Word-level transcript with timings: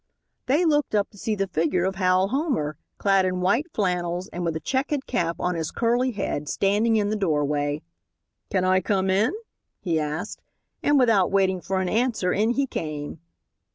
They 0.47 0.65
looked 0.65 0.95
up 0.95 1.11
to 1.11 1.17
see 1.19 1.35
the 1.35 1.45
figure 1.45 1.85
of 1.85 1.93
Hal 1.93 2.29
Homer, 2.29 2.75
clad 2.97 3.23
in 3.23 3.39
white 3.39 3.67
flannels, 3.71 4.29
and 4.29 4.43
with 4.43 4.55
a 4.55 4.59
checked 4.59 5.05
cap 5.05 5.35
on 5.39 5.53
his 5.53 5.69
curly 5.69 6.09
head, 6.13 6.49
standing 6.49 6.95
in 6.95 7.11
the 7.11 7.15
doorway. 7.15 7.83
"Can 8.49 8.65
I 8.65 8.81
come 8.81 9.11
in?" 9.11 9.31
he 9.79 9.99
asked, 9.99 10.41
and 10.81 10.97
without 10.97 11.29
waiting 11.29 11.61
for 11.61 11.81
an 11.81 11.87
answer 11.87 12.33
in 12.33 12.49
he 12.49 12.65
came. 12.65 13.19